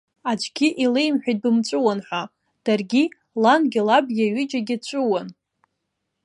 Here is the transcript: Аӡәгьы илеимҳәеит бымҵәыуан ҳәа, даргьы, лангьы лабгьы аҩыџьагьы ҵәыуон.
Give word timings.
Аӡәгьы 0.29 0.67
илеимҳәеит 0.83 1.37
бымҵәыуан 1.43 1.99
ҳәа, 2.07 2.23
даргьы, 2.65 3.03
лангьы 3.43 3.81
лабгьы 3.87 4.23
аҩыџьагьы 4.27 4.75
ҵәыуон. 4.85 5.27